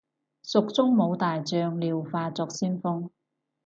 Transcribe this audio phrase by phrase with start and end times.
[0.41, 3.11] 蜀中無大將，廖化作先鋒